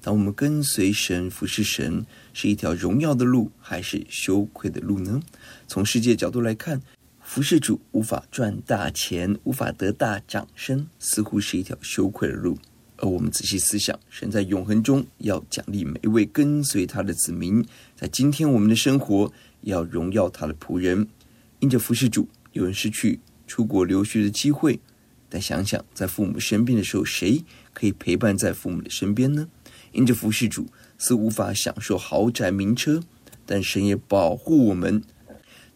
[0.00, 5.20] 当我们跟随神、服侍神，是一条荣耀的路，还是羞愧的路呢？
[5.66, 6.80] 从世界角度来看，
[7.20, 12.58] 服侍主无法赚大钱，无法得大掌声，似乎是一条羞愧的路。
[12.98, 17.62] 而我们仔细思想，神在永恒中要奖励每一位跟随他的子民。
[17.94, 19.30] 在今天我们的生活，
[19.60, 21.06] 要荣耀他的仆人，
[21.58, 24.80] 因着服侍主，有人失去出国留学的机会。
[25.28, 29.48] 但想想，在父母生病的时候，谁可以陪伴在父母的身边呢？
[29.96, 30.66] 因着服侍主，
[30.98, 33.02] 是无法享受豪宅名车，
[33.46, 35.02] 但神也保护我们，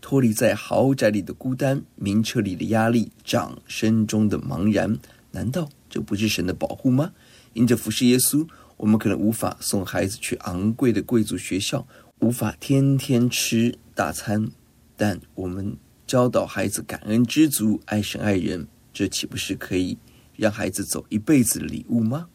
[0.03, 4.99] 脱离在豪宅里的孤单、名车里的压力、掌声中的茫然。
[5.31, 7.13] 难道这不是神的保护吗？
[7.55, 11.87] 因着服侍耶稣，我们可能无法送孩子去昂贵的贵族学校。
[12.19, 14.51] 无法天天吃大餐，
[14.99, 15.75] 但我们
[16.07, 19.97] 教导孩子感恩、知足、爱神、爱人，这岂不是可以
[20.37, 22.29] 让孩子走一辈子的礼物吗？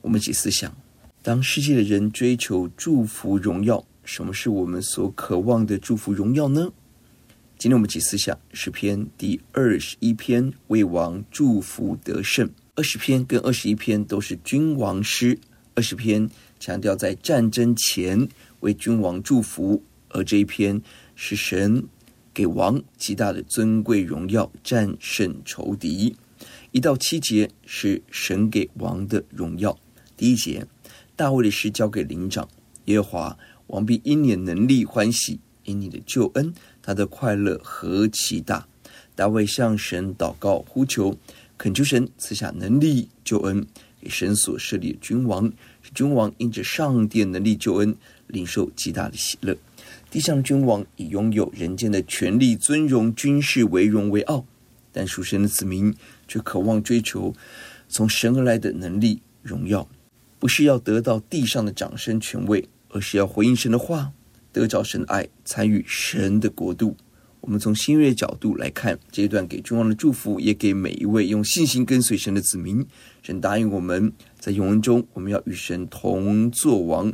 [0.00, 0.74] 我们一起思想：
[1.26, 6.72] 当世界的人追求祝福、荣耀，什么是我们所渴望的祝福、荣耀呢？
[7.58, 12.48] 今天我们一起思想诗篇第二十一篇，为王祝福得胜。
[12.76, 15.36] 二十篇跟二十一篇都是君王诗，
[15.74, 18.28] 二十篇强调在战争前。
[18.60, 20.80] 为君王祝福，而这一篇
[21.16, 21.82] 是神
[22.32, 26.14] 给王极大的尊贵荣耀，战胜仇敌。
[26.70, 29.76] 一到七节是神给王的荣耀。
[30.16, 30.64] 第一节，
[31.16, 32.48] 大卫的诗交给灵长，
[32.84, 38.68] 耶和华王必因你的能力欢喜，因你的救恩，他的快乐何其大！
[39.14, 41.16] 大卫向神祷告呼求，
[41.58, 43.66] 恳求神赐下能力救恩
[44.00, 45.50] 给神所设立的君王，
[45.82, 47.96] 使君王因着上帝能力救恩。
[48.28, 49.56] 领受极大的喜乐。
[50.10, 54.44] 地上的君王以拥有人间的权力、尊荣、军事为荣为傲，
[54.90, 55.94] 但属神的子民
[56.26, 57.32] 却渴望追求
[57.88, 59.88] 从神而来的能力、荣耀，
[60.38, 64.12] 不是要得到地上的掌声、权位，而是要回应神的话，
[64.52, 66.96] 得着神的爱，参与神的国度。
[67.40, 72.84] 我们从新约角度来看这一段给君王的祝福，也给每一位用信心跟随神的子民。
[73.22, 77.12] 神答应我们在永恒中，我们要与神同作王。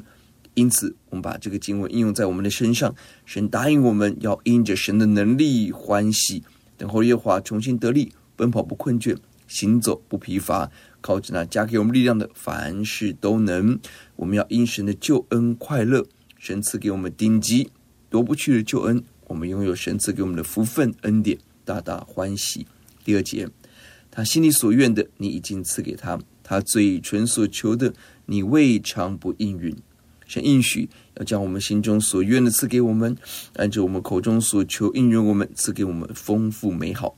[0.54, 2.94] 因此，我们把这个经文应用在我们的身上。
[3.26, 6.42] 神答应我们要因着神的能力欢喜，
[6.76, 9.16] 等候耶和华重新得力，奔跑不困倦，
[9.46, 10.70] 行走不疲乏，
[11.02, 13.78] 靠着那加给我们力量的，凡事都能。
[14.16, 16.06] 我们要因神的救恩快乐，
[16.38, 17.70] 神赐给我们顶级
[18.08, 22.66] 夺不去的救恩，我们拥有神赐给我们的福分恩典，大大欢喜。
[23.04, 23.48] 第二节，
[24.10, 27.92] 他心里所愿的，你已经赐给他；他嘴唇所求的，
[28.26, 29.76] 你未尝不应允。
[30.26, 33.16] 神应许要将我们心中所愿的赐给我们，
[33.56, 37.16] 按照我们口中所求应允我们，赐给我们丰富美好。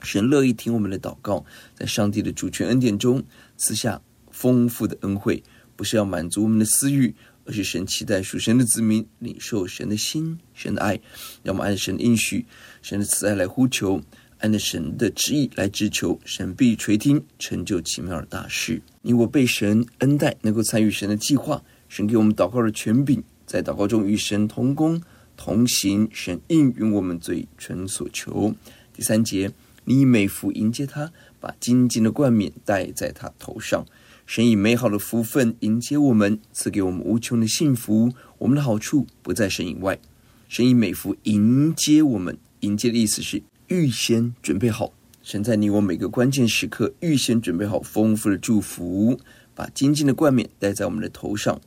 [0.00, 1.44] 神乐意听我们的祷告，
[1.74, 3.22] 在上帝的主权恩典中
[3.56, 4.00] 赐下
[4.30, 5.42] 丰富的恩惠，
[5.76, 7.14] 不是要满足我们的私欲，
[7.44, 11.00] 而是神期待属神的子民领受神的心、神的爱。
[11.42, 12.46] 要么按神的应许、
[12.82, 14.00] 神的慈爱来呼求，
[14.38, 18.80] 按着神的旨意来直求，神必垂听，成就奇妙的大事。
[19.02, 21.62] 你我被神恩待，能够参与神的计划。
[21.88, 25.02] 神给我们祷告的权柄，在祷告中与神同工
[25.36, 28.54] 同行，神应允我们嘴唇所求。
[28.92, 29.50] 第三节，
[29.88, 33.86] 你以美福迎接他，把金金的冠冕戴在他头上。
[34.26, 38.12] 神以美好的福分迎接我们，赐给我们无穷的幸福。
[38.36, 39.98] 我们的好处不在神以外。
[40.46, 44.92] 神以美福迎接我们，迎接的意思是预先准备好。
[45.22, 49.18] 神在你我每个关键时刻预先准备好丰富的祝福，
[49.54, 51.58] 把金金的冠冕戴在我们的头上。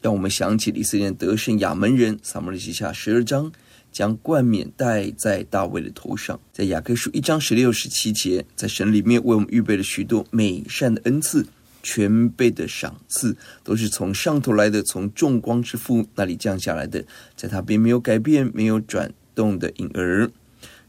[0.00, 3.50] 让我们想起以色列得胜亚门人，撒母耳记下十二章，
[3.94, 6.38] 将冠冕戴在大卫的头上。
[6.52, 11.46] 在雅各书一章十六、十七节，在神里面为我们预备了许多美善的恩赐，
[11.80, 17.04] 全备的赏赐，都是从上头来的，从众光之父那里降下来的，
[17.36, 20.28] 在他边没有改变、没有转动的影儿。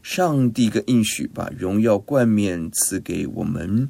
[0.02, 3.88] 上帝的应许把荣耀冠冕赐给我们。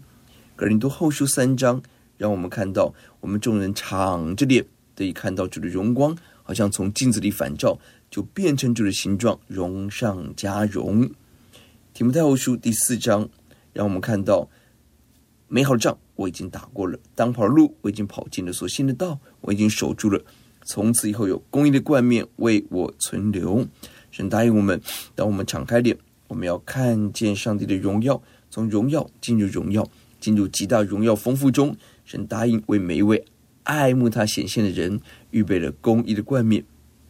[0.55, 1.83] 格林多后书三章，
[2.19, 4.65] 让我们看到，我们众人敞着脸
[4.95, 7.79] 得以看到主的荣光，好像从镜子里反照，
[8.11, 11.11] 就变成主的形状，荣上加荣。
[11.95, 13.29] 提摩太后书第四章，
[13.73, 14.49] 让我们看到。
[15.49, 20.21] 美好的仗我已经打过了，当跑的路我已经跑尽了，所信的道我已经守住了。
[20.65, 23.65] 从此以后有公义的冠冕为我存留。
[24.11, 24.81] 神答应我们，
[25.15, 28.21] 当我们敞开脸，我们要看见上帝的荣耀，
[28.51, 29.89] 从荣耀进入荣耀，
[30.19, 31.77] 进入极大荣耀丰富中。
[32.05, 33.25] 神答应为每一位
[33.63, 35.01] 爱慕他显现的人
[35.31, 36.65] 预备了公义的冠冕。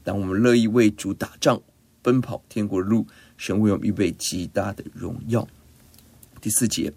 [0.07, 1.61] 当我们乐意为主打仗，
[2.01, 3.05] 奔跑天国的路，
[3.37, 5.49] 神为我们预备极大的荣耀。
[6.41, 6.93] 第四节。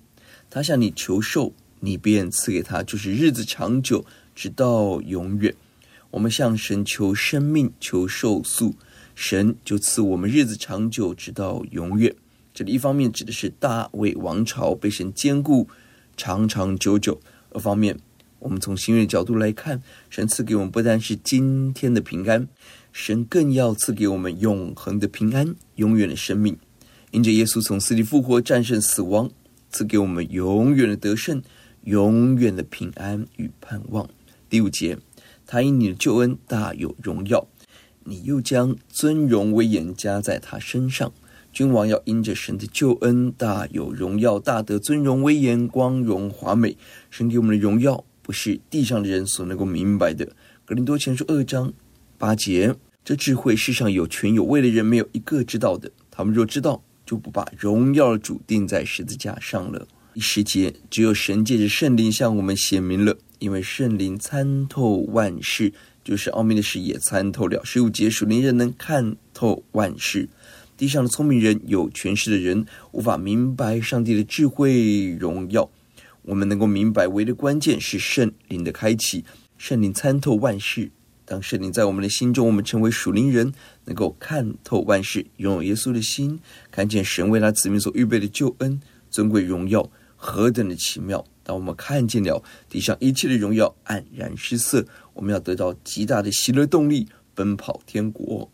[0.52, 5.56] 他向你求寿，你便赐给他，就是日子长久，直到永远。
[6.12, 8.76] 我们向神求生命，求寿数，
[9.14, 12.16] 神就赐我们日子长久，直到永远。
[12.54, 15.68] 这里一方面指的是大卫王朝被神坚固
[16.18, 17.20] 长长久久；
[17.52, 18.00] 二方面，
[18.40, 22.48] 我们从新约角度来看，神赐给我们不单是今天的平安，
[22.92, 26.58] 神更要赐给我们永恒的平安，永远的生命。
[27.12, 29.30] 因着耶稣从死里复活，战胜死亡。
[29.72, 31.44] 赐给我们永远的得胜，
[31.84, 34.10] 永远的平安与盼望。
[34.50, 34.98] 第五节，
[35.46, 37.48] 他因你的救恩大有荣耀，
[38.04, 41.12] 你又将尊荣威严加在他身上。
[41.54, 46.76] 君王要因着神的救恩大有荣耀，大得尊荣威严、光荣华美。
[47.12, 50.26] 神给我们的荣耀，不是地上的人所能够明白的。
[50.66, 51.72] 格林多前书二章
[52.20, 56.84] 八节，这智慧世上有权有位的人没有一个知道的，他们若知道。
[57.06, 59.88] 就不把荣耀主钉在十字架上了。
[60.14, 65.74] 第十节，只有神借着圣灵向我们显明了，因为圣灵参透万事，
[66.04, 67.60] 就是奥秘的事也参透了。
[67.66, 70.30] 十五节，属灵人能看透万事，
[70.78, 75.68] 地上的聪明人、有权势的人无法明白上帝的智慧荣耀。
[76.22, 79.26] 我们能够明白，唯一的关键是圣灵的开启，
[79.58, 80.92] 圣灵参透万事。
[81.30, 83.54] 当圣灵在我们的心中，我们成为属灵人，
[83.86, 86.40] 能够看透万事，拥有耶稣的心，
[86.72, 88.82] 看见神为他子民所预备的救恩、
[89.12, 91.24] 尊贵荣耀何等的奇妙。
[91.44, 94.84] 当我们看见了地上一切的荣耀黯然失色，
[95.14, 98.50] 我们要得到极大的喜乐动力，奔跑天国。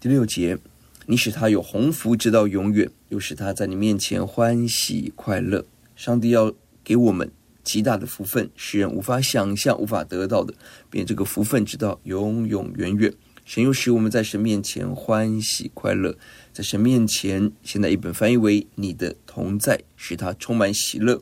[0.00, 0.58] 第六节，
[1.06, 5.64] 你使他有鸿福直到永远，又使他在你面前欢喜快乐。
[5.94, 6.52] 上帝要
[6.82, 7.30] 给我们。
[7.66, 10.54] 极大的福分，世人无法想象、无法得到的，
[10.88, 13.12] 并这个福分直到永永远远。
[13.44, 16.16] 神又使我们在神面前欢喜快乐，
[16.52, 21.20] 在神面前，现在一本翻译为“你的同在”，使他充满喜乐。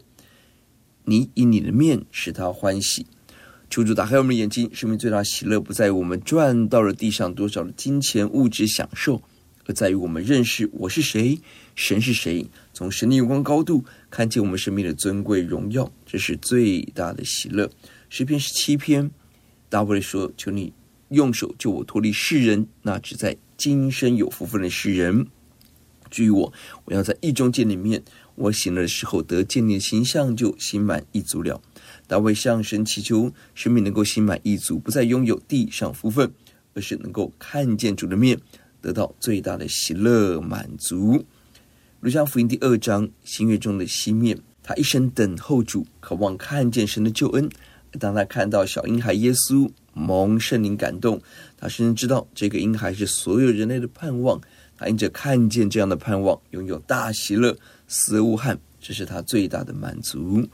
[1.06, 3.06] 你以你的面使他欢喜。
[3.70, 9.23] 求主打开我们的眼睛，生命最大喜乐不在于我们赚到了地上多少的金钱物质享受。
[9.67, 11.41] 而在于我们认识我是谁，
[11.75, 17.71] 神是谁，从神的眼光高度看见我们生命的尊贵荣耀，这是最大的喜乐。
[18.11, 19.11] 诗篇十七篇，
[19.69, 20.73] 大卫说：“求你
[21.09, 25.27] 用手救我脱离世人，那只在今生有福分的世人。
[26.11, 26.53] 至于我，
[26.85, 31.63] 我要在义中见你面，我醒了的时候得见你的形象，就心满意足了。”
[32.07, 36.31] 大卫向神祈求，生命能够心满意足，不再拥有地上福分，
[36.75, 38.39] 而是能够看见主的面。
[38.84, 41.24] 得到最大的喜乐满足。
[42.00, 47.48] 路加福音第二章，新约中的西面，他一生等候主，渴望看见神的救恩。
[47.98, 51.19] 当他看到小婴孩耶稣蒙圣灵感动，
[51.56, 54.38] 他深深知道这个婴孩是所有人类的盼望。
[54.76, 57.56] 他因着看见这样的盼望，拥有大喜乐，
[57.88, 60.46] 死无憾，这是他最大的满足。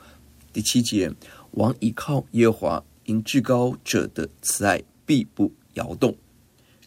[0.53, 1.13] 第七节，
[1.53, 6.15] 王倚靠耶华，因至高者的慈爱必不摇动。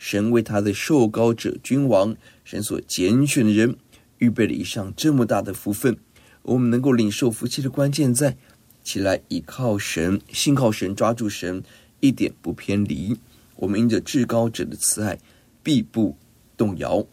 [0.03, 3.77] 神为他的受膏者君王，神所拣选的人，
[4.17, 5.95] 预备了一项这么大的福分。
[6.41, 8.35] 我们能够领受福气的关键在
[8.83, 11.63] 起来倚靠神，信靠神，抓住神，
[12.01, 13.17] 一点不偏离。
[13.55, 15.17] 我们因着至高者的慈爱，
[15.63, 16.17] 必不
[16.57, 17.07] 动摇。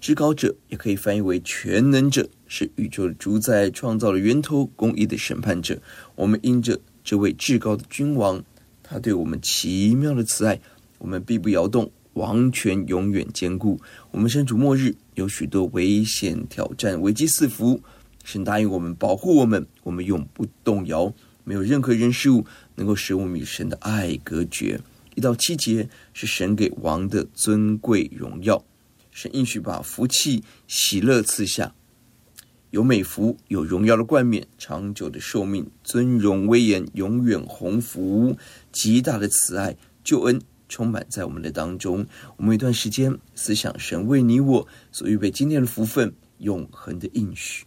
[0.00, 5.78] 至高者也可以翻译为全能者，是宇宙的主宰，创造了源头，公义的审判者。
[6.14, 8.42] 我们因着这位至高的君王，
[8.82, 10.58] 他对我们奇妙的慈爱，
[10.96, 11.92] 我们必不摇动。
[12.20, 13.80] 王权永远坚固。
[14.10, 17.80] 我们身处末日，有许多危险挑战，危机四伏。
[18.22, 21.14] 神答应我们保护我们，我们永不动摇。
[21.44, 24.78] 没有任何人事物能够使我们与神的爱隔绝。
[25.14, 28.62] 一到七节是神给王的尊贵荣耀。
[29.10, 31.74] 神应许把福气、喜乐赐下。
[32.68, 38.36] 有美福，有荣耀的冠冕，长久的寿命，尊荣威严，永远鸿福，
[38.70, 42.06] 极大的慈爱，救恩充满在我们的当中。
[42.38, 47.66] 我们一段时间思想神为你我所预备今天的福分，永恒的应许。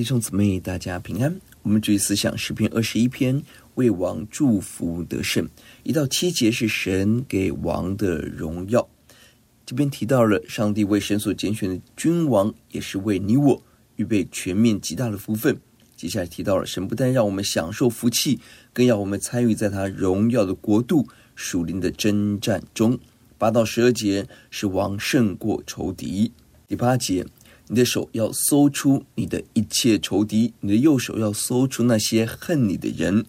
[0.00, 1.38] 弟兄姊妹，大家平安。
[1.60, 3.42] 我们注意思想诗篇二十一篇，
[3.74, 5.46] 为王祝福得胜。
[5.82, 8.88] 一到七节是神给王的荣耀。
[9.66, 13.62] 这边提到了上帝为神所拣选的君王，也是为你我
[13.96, 15.60] 预备全面极大的福分。
[15.98, 18.40] 接下来提到了神不但让我们享受福气，
[18.72, 22.98] 更要我们参与在他荣耀的国度属灵的征战中。
[23.36, 26.32] 八到十二节是王胜过仇敌。
[26.66, 27.26] 第八节。
[27.72, 33.24] 你的手要搜出你的一切仇敌，你的右手要搜出那些恨你的人。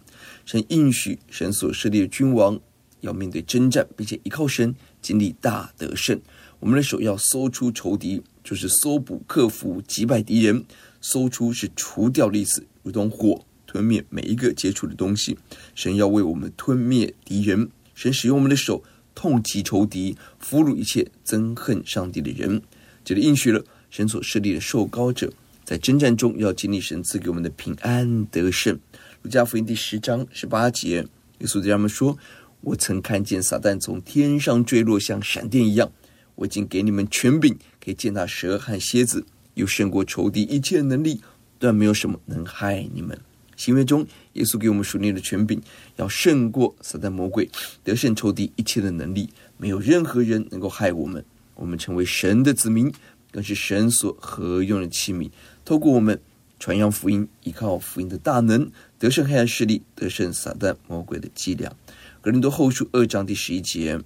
[0.46, 2.60] 神应许，神所设立的君王
[3.02, 6.20] 要面对征战，并且依靠神经历大得胜。
[6.60, 10.66] 我们的手要搜出仇敌，就是搜捕、克服、击败敌人。
[11.02, 15.38] 搜出是除掉的意思，如同火吞灭每一个接触的东西。
[15.76, 17.70] 神要为我们吞灭敌人。
[17.94, 18.84] 神使用我们的手
[19.14, 22.64] 痛击仇敌，俘虏一切憎恨上帝的人。
[23.06, 23.64] 这里应许了。
[23.92, 25.32] 神所设立的受膏者，
[25.66, 28.80] 在征战中要经历神赐给我们的平安得胜。
[29.22, 31.06] 路加福音第十章十八节，
[31.40, 32.18] 耶稣对他们说
[32.62, 35.92] ：“我曾看见撒旦从天上坠落，像闪电一样。
[36.36, 41.20] 我已经给你们权柄，可以践踏蛇和蝎子，又胜过仇敌一切能力，
[41.60, 43.20] 断没有什么能害你们。”
[43.58, 45.62] 行约中，耶稣给我们属灵的权柄，
[45.98, 47.48] 要胜过撒旦魔鬼，
[47.84, 51.24] 得胜仇敌一切的能力，没有任何人能够害我们。
[51.56, 52.90] 我们成为神的子民。
[53.32, 55.32] 更是神所合用的器皿，
[55.64, 56.20] 透过我们
[56.60, 58.70] 传扬福音，依靠福音的大能，
[59.00, 61.74] 得胜黑暗势力，得胜撒旦魔鬼的伎俩。
[62.22, 64.00] 格林多后书二章第十一节，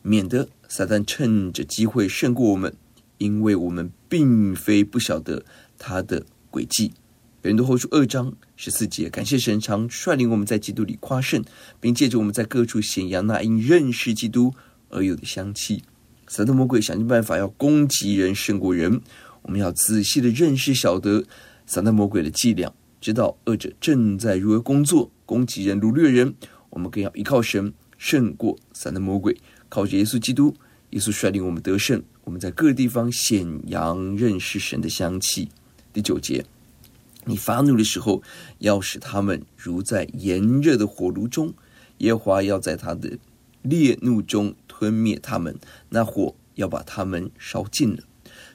[0.00, 2.74] 免得撒旦趁着机会胜过我们，
[3.18, 5.44] 因为我们并非不晓得
[5.76, 6.92] 他的诡计。
[7.42, 11.44] 格林多后书二章十四节，感谢神常率领我们在基督里夸胜，
[11.80, 14.54] 并借着我们在各处显扬那因认识基督
[14.88, 15.82] 而有的香气。
[16.30, 19.00] 撒旦魔鬼想尽办法要攻击人胜过人，
[19.42, 21.24] 我们要仔细的认识晓得
[21.66, 26.32] 撒旦魔鬼的伎俩，知道恶者正在如何工作，攻击人、掳掠人。
[26.68, 29.36] 我们更要依靠神胜过撒旦魔鬼，
[29.68, 30.54] 靠着耶稣基督，
[30.90, 32.00] 耶稣率领我们得胜。
[32.22, 35.48] 我们在各个地方显扬认识神的香气。
[35.92, 36.44] 第九节，
[37.24, 38.22] 你发怒的时候，
[38.58, 41.48] 要使他们如在炎热的火炉中；
[41.98, 43.18] 耶和华要在他的
[43.62, 44.54] 烈怒中。
[44.80, 45.54] 吞灭他们，
[45.90, 47.98] 那火要把他们烧尽了。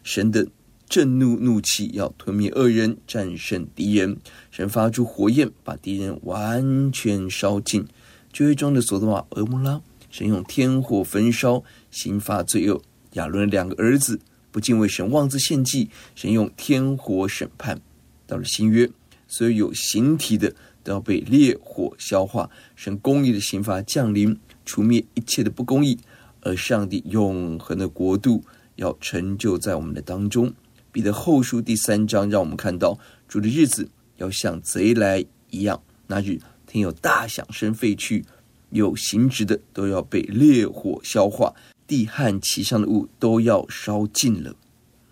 [0.01, 0.47] 神的
[0.89, 4.17] 震怒怒气要吞灭恶人，战胜敌人。
[4.49, 7.85] 神发出火焰，把敌人完全烧尽。
[8.33, 9.79] 旧约中的索多玛、蛾摩拉，
[10.09, 12.81] 神用天火焚烧，刑罚罪恶。
[13.11, 14.19] 亚伦的两个儿子
[14.51, 17.79] 不敬畏神，妄自献祭，神用天火审判。
[18.25, 18.89] 到了新约，
[19.27, 22.49] 所有有形体的都要被烈火消化。
[22.75, 25.99] 神公义的刑罚降临，除灭一切的不公义，
[26.45, 28.43] 而上帝永恒的国度
[28.75, 30.53] 要成就在我们的当中。
[30.91, 32.97] 彼得后书第三章让我们看到，
[33.27, 35.81] 主的日子要像贼来一样。
[36.05, 38.23] 那日天有大响声废去，
[38.69, 41.55] 有形质的都要被烈火消化，
[41.87, 44.55] 地和其上的物都要烧尽了。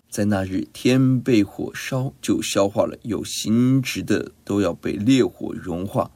[0.08, 6.12] 在那日，天被火烧就消化了，有形质的都要被烈火融化。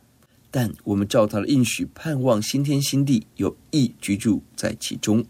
[0.50, 5.24] 但我们照他的应许，盼望新天新地，有意居住在其中。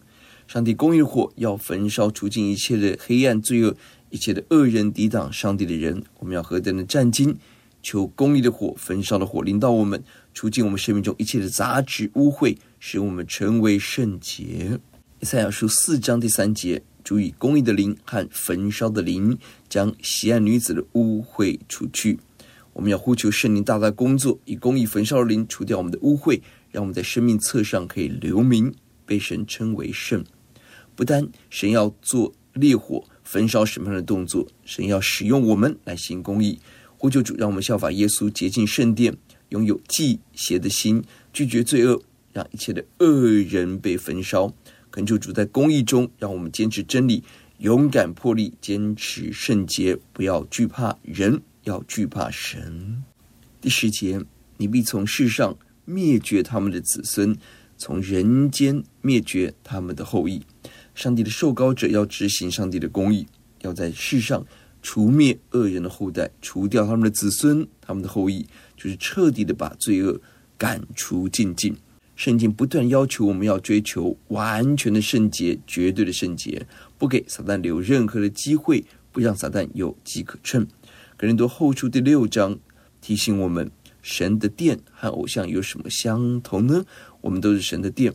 [0.46, 3.76] 上帝公义的火要焚烧除尽一切的黑暗罪恶。
[4.10, 7.36] 一切的恶人抵挡上帝的人，我们要何等的战兢！
[7.82, 14.80] 求公义的火、焚烧的火临到我们，除尽我们生命中一切的杂质污秽，使我们成为圣洁。
[15.20, 19.36] 以赛亚书四章第三节：主以公义的灵和焚烧的灵，
[19.68, 22.18] 将锡安女子的污秽除去。
[22.78, 28.72] 我们要呼求圣灵大大工作，以公义焚烧灵除掉我们的污秽，让我们在生命册上可以留名，
[29.04, 30.24] 被神称为圣。
[30.94, 33.04] 不单神要做烈火。
[33.24, 36.60] 焚烧审判的动作，神要使用我们来行公义。
[36.96, 39.14] 呼求主，让我们效法耶稣，洁净圣殿，
[39.48, 42.00] 拥有忌邪的心，拒绝罪恶，
[42.32, 44.54] 让一切的恶人被焚烧。
[44.92, 47.24] 恳求主在公义中，让我们坚持真理，
[47.58, 53.02] 勇敢迫力，坚持圣洁，不要惧怕人，要惧怕神。
[53.60, 54.20] 第十节，
[54.56, 57.36] 你必从世上灭绝他们的子孙，
[57.76, 60.42] 从人间灭绝他们的后裔。
[60.94, 63.26] 上帝的受膏者要执行上帝的公义，
[63.62, 64.44] 要在世上
[64.82, 68.46] 除灭恶人的后代，除掉他们的子孙，他们的后裔，
[68.76, 70.20] 就是彻底的把罪恶
[70.56, 71.76] 赶除净尽。
[72.16, 76.66] 圣经不断要求我们要追求完全的圣洁，绝对的圣洁，
[76.98, 80.66] 不给撒旦留任何的机会，不让撒旦有机可乘。
[81.20, 82.60] 哥林多后书第六章
[83.00, 83.68] 提醒我们：
[84.00, 86.84] 神的殿和偶像有什么相同呢？
[87.22, 88.14] 我们都是神的殿。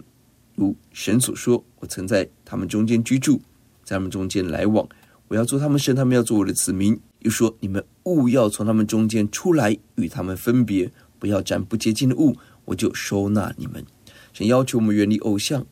[0.56, 3.42] 如神所说：“我曾在他们中间居住，
[3.84, 4.88] 在他们中间来往。
[5.28, 10.90] 我要做他们神，他们要做我的子民。”又说：“你们务要从他们中间出来，与他们分别，
[11.20, 13.86] 不要沾不洁净的物，我就收纳你们。”
[14.32, 15.66] 神要求我们远离偶像，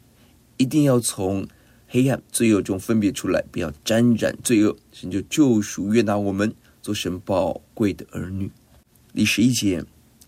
[0.57, 1.47] 一定要从
[1.87, 4.75] 黑暗罪恶中分别出来，不要沾染罪恶。
[4.91, 8.51] 神就救赎悦纳我们，做神宝贵的儿女。
[9.13, 9.83] 第十一节，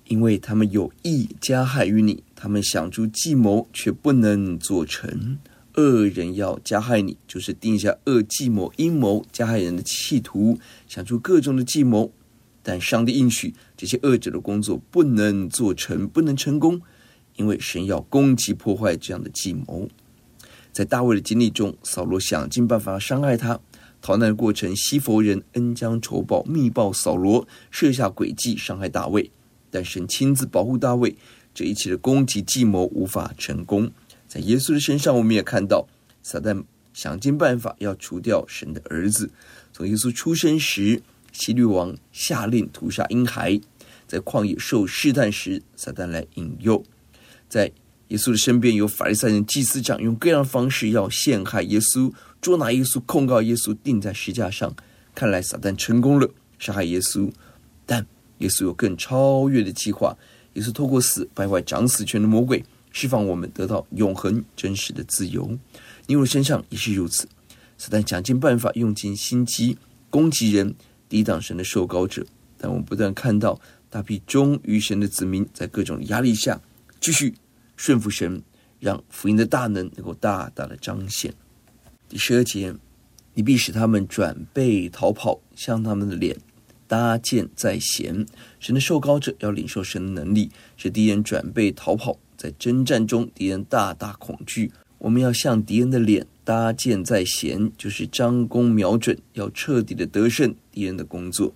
[0.07, 2.23] 因为他们有意加害于你。
[2.35, 5.37] 他们想出计谋，却不能做成。
[5.75, 12.11] 恶人要加害你，就是定下恶计谋、阴谋加害人的企图，想出各种的计谋。
[12.61, 16.81] 但上帝应许，这些恶者的工作不能做成，不能成功，
[17.37, 19.89] 因为神要攻击破坏这样的计谋。
[20.71, 23.59] 在大卫的经历中，扫罗想尽办法伤害他。
[24.03, 29.31] 逃难的过程，西弗人恩将仇报，密报扫罗，设下诡计伤害大卫。
[29.71, 31.15] 但神亲自保护大卫。
[31.53, 33.89] 这一切的攻击计谋无法成功，
[34.27, 35.87] 在耶稣的身上，我们也看到
[36.21, 36.63] 撒旦
[36.93, 39.31] 想尽办法要除掉神的儿子。
[39.71, 43.61] 从耶稣出生时，希律王下令屠杀婴孩；
[44.05, 46.83] 在旷野受试探时，撒旦来引诱；
[47.47, 47.71] 在
[48.09, 52.11] 耶稣的身边有法利赛人、祭司长，用各样的方式要陷害耶稣、
[52.43, 54.75] 捉拿耶稣、控告耶稣，钉在石架上。
[55.15, 56.29] 看来撒旦成功了，
[56.59, 57.31] 杀害耶稣，
[57.85, 58.05] 但
[58.39, 60.17] 耶稣有更超越的计划。
[60.51, 65.57] 也是透过死败坏掌死权的魔鬼，释放我们得到永恒真实的自由。
[66.05, 67.29] 你我身上也是如此。
[67.77, 69.77] 撒旦想尽办法，用尽心机
[70.09, 70.75] 攻击人，
[71.07, 72.25] 抵挡神的受膏者。
[72.57, 76.59] 但我们不断看到大批忠于神的子民，在各种压力下
[76.99, 77.33] 继续
[77.77, 78.43] 顺服神，
[78.79, 81.33] 让福音的大能能够大大的彰显。
[82.13, 82.75] 第十二节，
[83.33, 86.37] 你必使他们转背逃跑，向他们的脸。
[86.87, 88.27] 搭箭在弦，
[88.59, 92.19] 神的受膏者要领受神的能力，使敌人转背逃跑。
[92.37, 94.71] 在征战中，敌人大大恐惧。
[94.99, 101.51] 我们要向敌人的脸搭箭在弦，就是张弓瞄准，要彻底的得胜敌人的工作。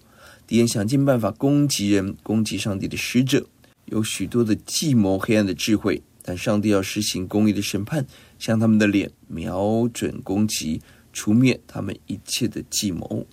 [0.48, 3.46] 敌人想尽办法攻击人，攻击上帝的使者，
[3.86, 6.02] 有许多的计谋、黑暗的智慧。
[6.24, 8.06] 但上帝要实行公义的审判，
[8.39, 10.82] 向他们的脸瞄准攻击，
[11.13, 13.26] 除灭他们一切的计谋。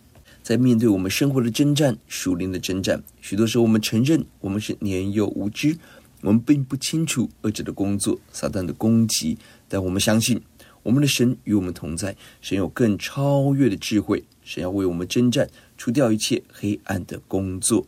[0.42, 5.76] 在面对我们生活的征战、属灵的征战，许多时候我们承认我们是年幼无知，
[6.20, 9.38] 我们并不清楚恶者的工作、撒旦的攻击，
[9.68, 10.38] 但我们相信
[10.82, 17.86] 我们的神与我们同在，神有更超越的智慧，神要为我们征战，除掉一切黑暗的工作。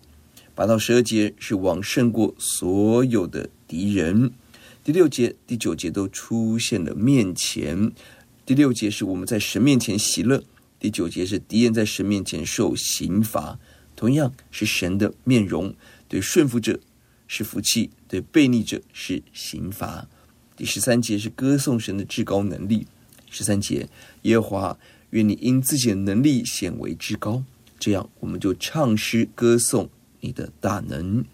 [0.55, 4.33] 八到十二节是往胜过所有的敌人，
[4.87, 7.90] 第六节、第九节都出现了面前。
[8.44, 10.44] 第六节是我们在神面前喜乐，
[10.79, 13.59] 第九节是敌人在神面前受刑罚。
[13.96, 15.75] 同样是神的面容，
[16.07, 16.79] 对顺服者
[17.27, 20.07] 是福气，对悖逆者是刑罚。
[20.57, 22.87] 第十三节是歌颂神的至高能力。
[23.29, 23.88] 十三节，
[24.22, 24.79] 耶和华，
[25.11, 27.42] 愿你因自己的能力显为至高，
[27.81, 31.25] 这样我们就唱诗歌颂你的大能。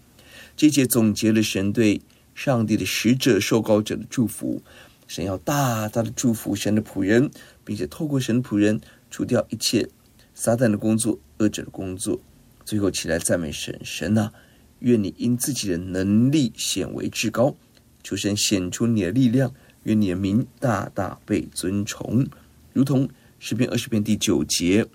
[0.57, 2.01] 这节总结了神对
[2.35, 4.61] 上帝的使者、受膏者的祝福。
[5.07, 7.29] 神要大大的祝福神的仆人，
[7.63, 8.79] 并且透过神的仆人
[9.11, 9.87] 除掉一切
[10.33, 12.19] 撒旦的工作、恶者的工作。
[12.65, 14.31] 最后起来赞美神，神啊，
[14.79, 17.55] 愿你因自己的能力显为至高。
[18.01, 22.25] 求神显出你的力量，愿你的名大大被尊崇，
[22.71, 23.07] 如同
[23.39, 24.87] 诗篇二十篇第九节，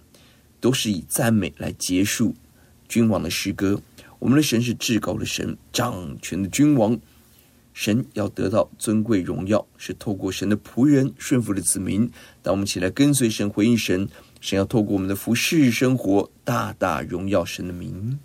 [0.60, 2.34] 都是以赞美来结束
[2.88, 3.80] 君王的诗歌。
[4.18, 6.98] 我们的神是至高的神，掌权的君王。
[7.78, 12.10] 神要得到尊贵荣耀，是透过神的仆人顺服的子民。
[12.42, 14.08] 当我们起来跟随神，回应神，
[14.40, 18.18] 神要透过我们的服事生活，大大荣耀神的名。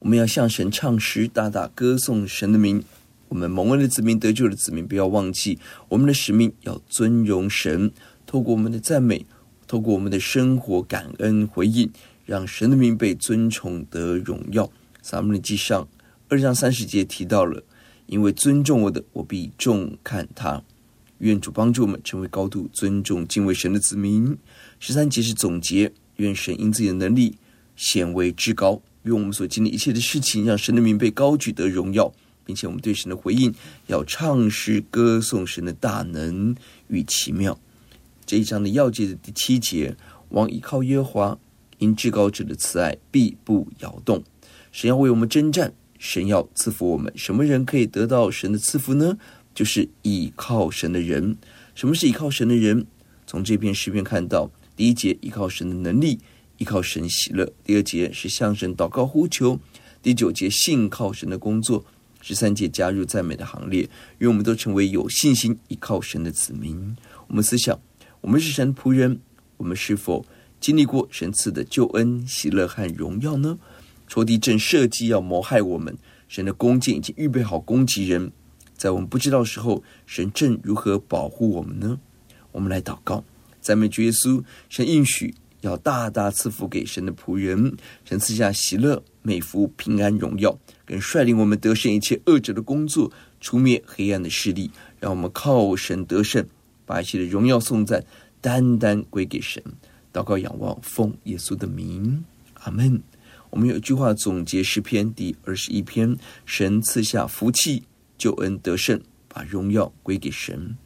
[0.00, 2.84] 我们要向神唱诗，大大歌颂神的名。
[3.30, 7.90] 我们蒙恩的子民、得救的子民，不要忘记我们的使命，要尊荣神。
[8.26, 9.24] 透过我们的赞美，
[9.66, 11.90] 透过我们的生活感恩回应，
[12.26, 14.70] 让神的名被尊崇得荣耀。
[15.00, 15.88] 撒母耳记上
[16.28, 17.62] 二章三十节提到了，
[18.08, 20.60] 因为尊重我的，我必重看他。
[21.18, 24.36] 愿主帮助我们成为高度尊重敬畏神的子民。
[24.80, 27.38] 十三节是总结，愿神因自己的能力
[27.76, 32.12] 显为至高，愿我们所经历一切的事情，让神的名被高举得荣耀。
[32.44, 33.54] 并且我们对神的回应，
[33.88, 37.60] 要唱诗歌颂神的大能与奇妙。
[38.24, 39.94] 这一章的要节的第七节，
[40.30, 41.38] 王依靠耶和华，
[41.76, 44.24] 因至高者的慈爱必不摇动。
[44.72, 47.12] 神要为我们征战，神要赐福我们。
[47.16, 49.18] 什么人可以得到神的赐福呢？
[49.54, 51.36] 就是倚靠神的人。
[51.74, 52.86] 什么是倚靠神的人？
[53.26, 56.20] 从这篇诗篇看到，第一节倚靠神的能力，
[56.56, 59.58] 依靠神喜乐；第二节是向神祷告呼求；
[60.02, 61.84] 第九节信靠神的工作。
[62.20, 66.96] 十三节加入赞美的行列，愿我们都成为有信心依靠神的子民。
[67.28, 67.80] 我们思想，
[68.20, 69.20] 我们是神仆人，
[69.56, 70.26] 我们是否
[70.60, 73.58] 经历过神赐的救恩、喜乐和荣耀呢？
[74.08, 78.32] 仇敌正设计要谋害我们，神的弓箭已经预备好攻击人，
[78.76, 82.00] 在我们不知道时候，神正如何保护我们呢？
[82.50, 83.22] 我们来祷告，
[83.60, 90.58] 赞美主耶稣，神应许要大大赐福给神的仆人，神赐下喜乐、美福、平安、荣耀。
[90.86, 96.46] 跟率领我们得胜一切恶者的工作，除灭黑暗的势力，让我们靠神得胜，
[96.86, 98.02] 把一切的荣耀颂赞
[98.40, 99.62] 单单归给神。
[100.10, 103.02] 祷告仰望，奉耶稣的名，阿门。
[103.50, 107.82] 我们有一句话总结诗篇第二十一篇：神赐下福气、
[108.16, 110.76] 救恩、得胜，把荣耀归给神。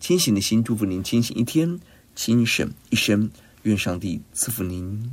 [0.00, 1.78] 清醒的心，祝福您清醒一天，
[2.14, 3.30] 清醒一生。
[3.62, 5.10] 愿上帝赐福您。